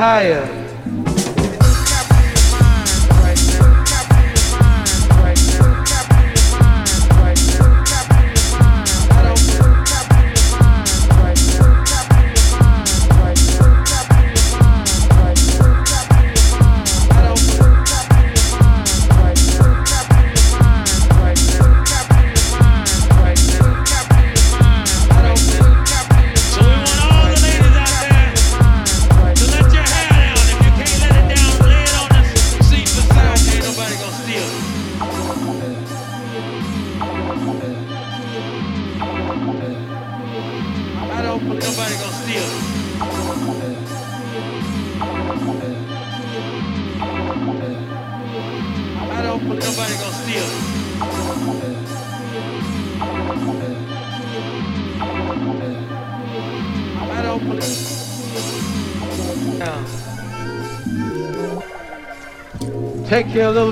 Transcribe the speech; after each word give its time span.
higher. 0.00 0.49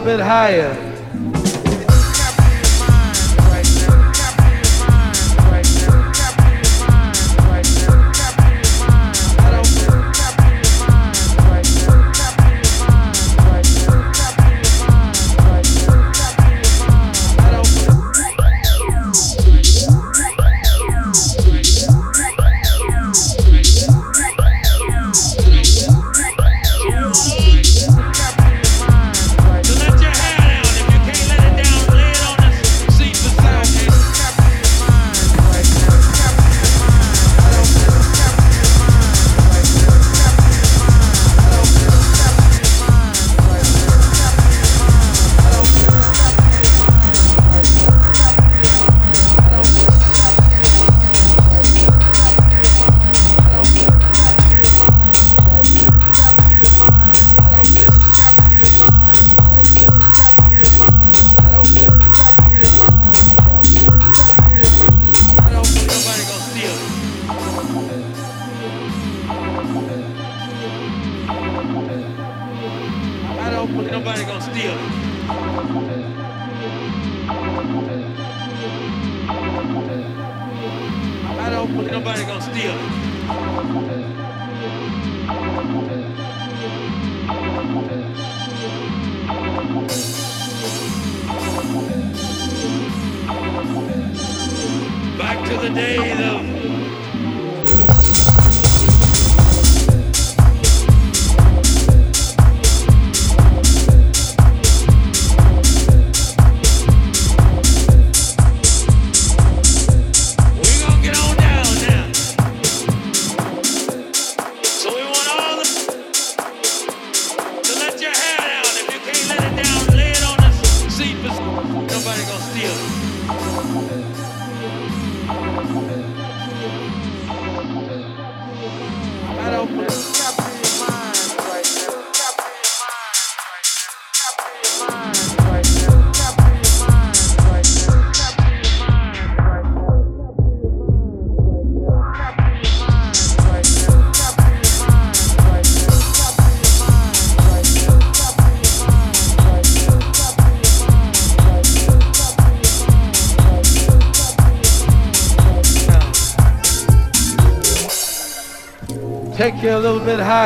Bit 0.09 0.21
higher. 0.21 0.88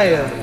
ai 0.03 0.42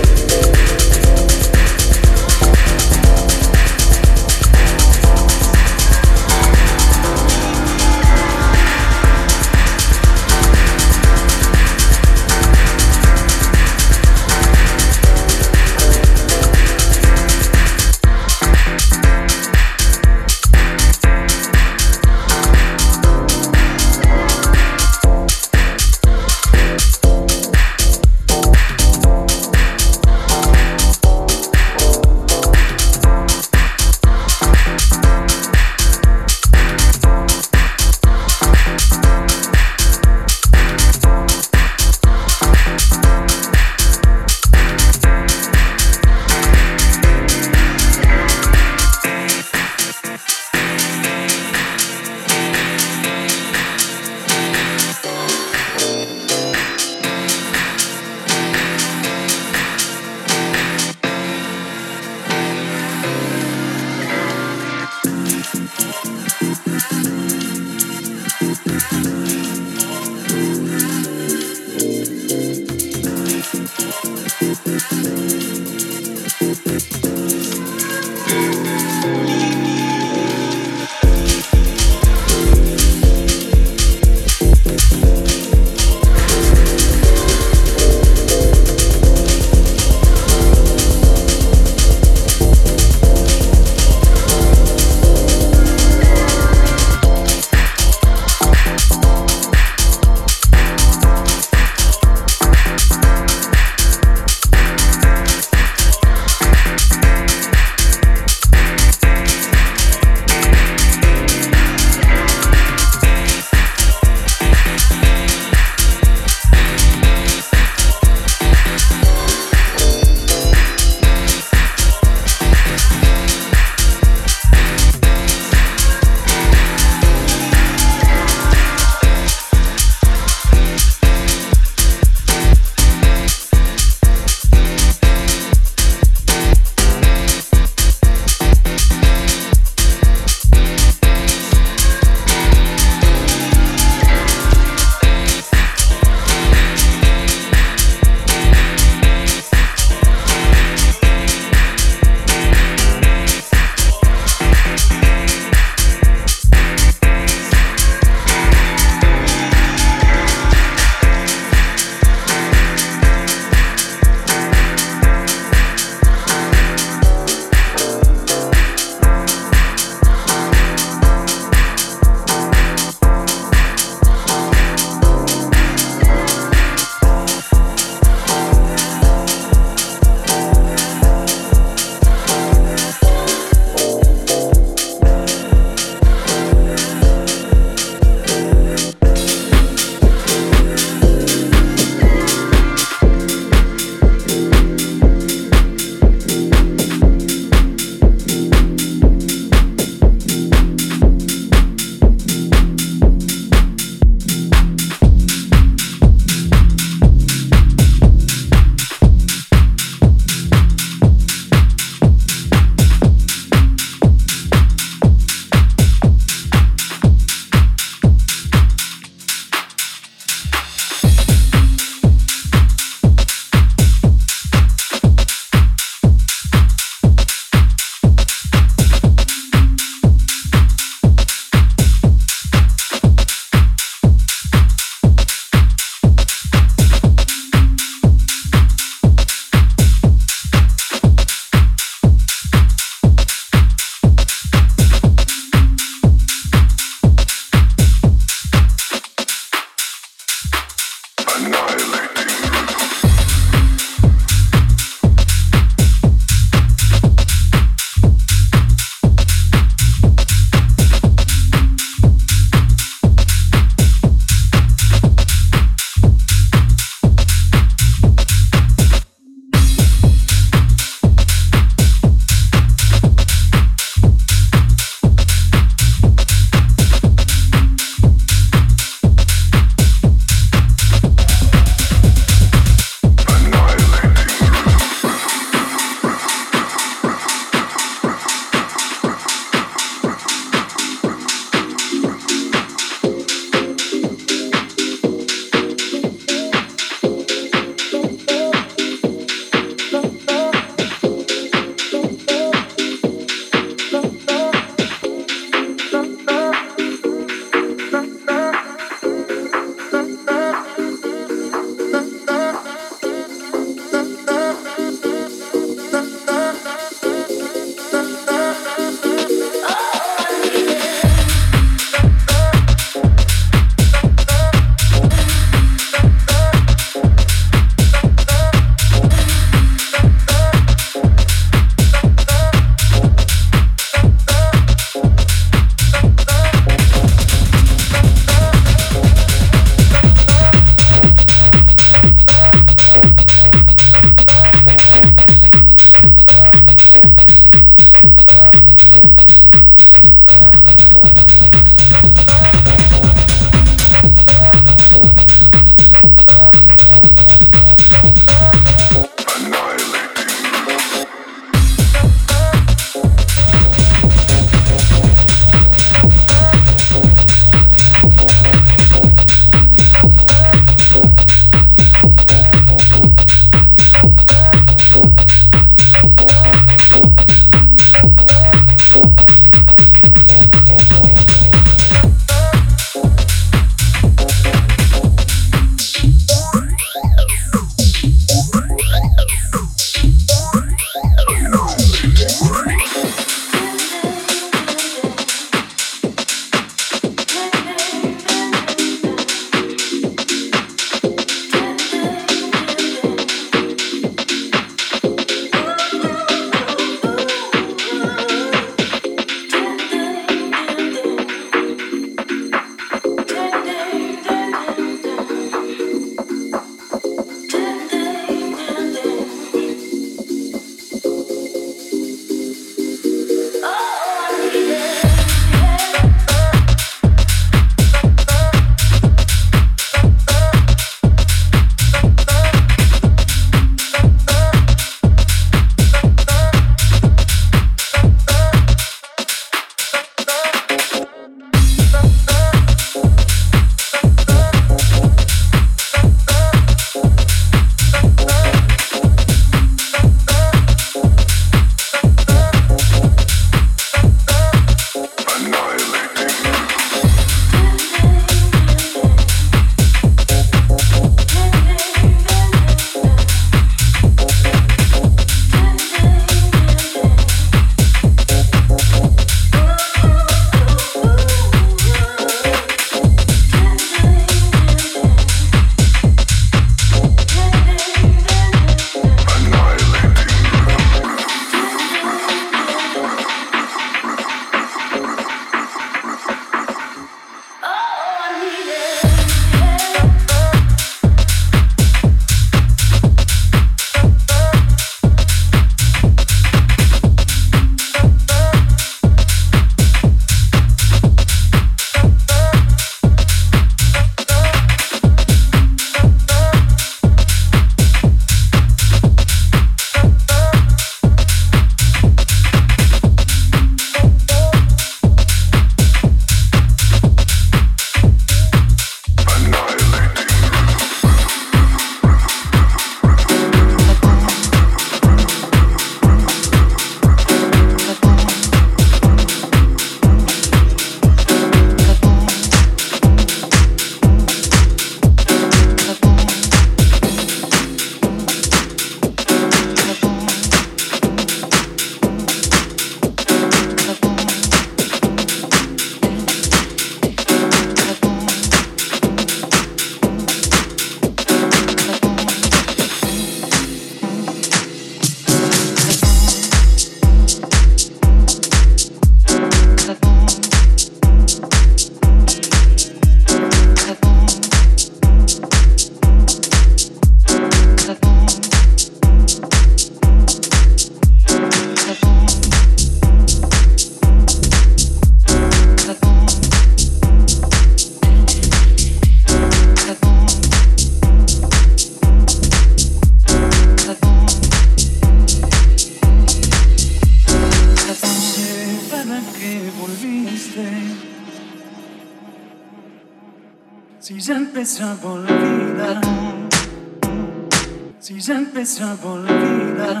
empezó 598.64 598.86
a 598.86 599.12
olvidar, 599.12 600.00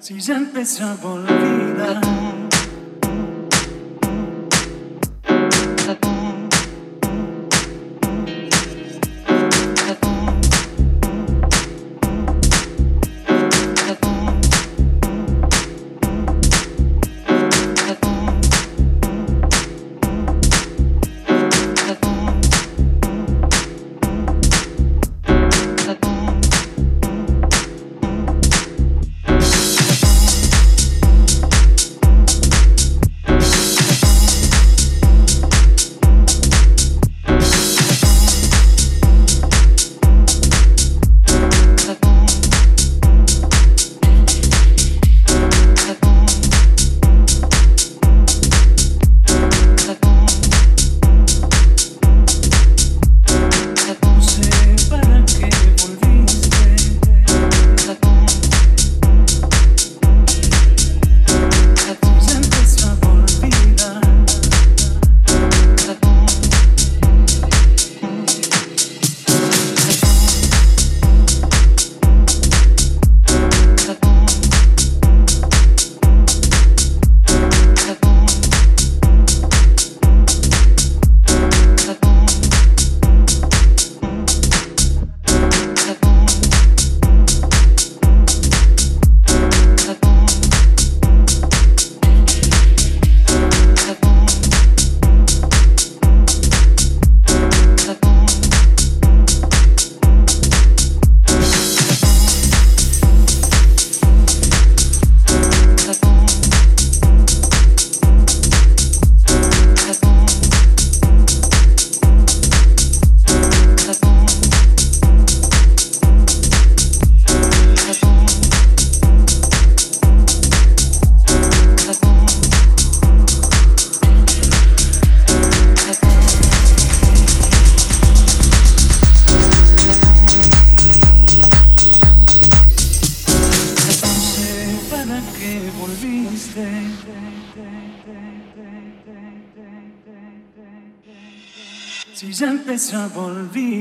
si 0.00 0.18
ya 0.18 0.36
empezó 0.36 0.86
a 0.86 0.96
olvidar. 1.04 1.23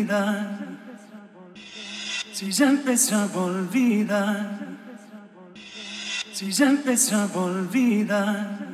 Olvidar, 0.04 0.60
si 2.34 2.52
ya 2.52 2.70
empezó 2.70 3.16
a 3.16 3.38
olvidar, 3.38 4.60
si 6.34 6.52
ya 6.52 6.70
empezó 6.70 7.18
a 7.18 7.26
olvidar. 7.34 8.74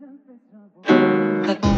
empezó 0.00 0.56
a 0.56 0.88
olvidar. 0.88 1.73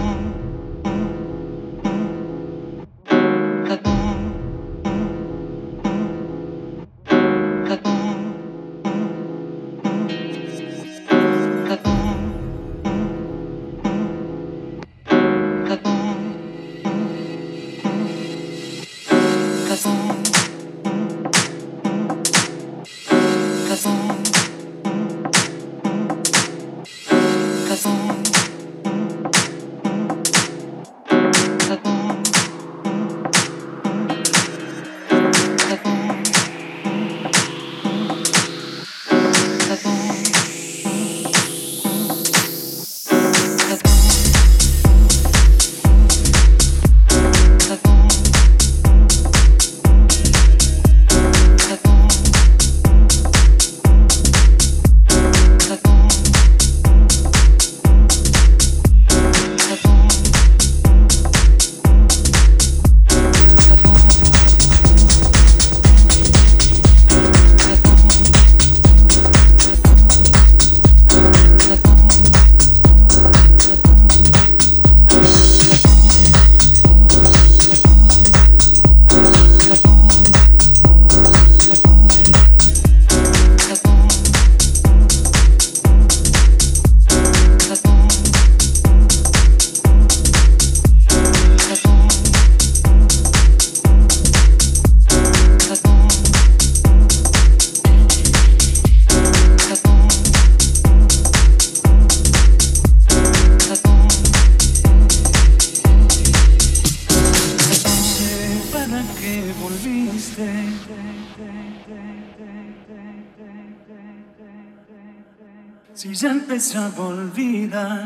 se 116.67 116.79
olvida 116.99 118.06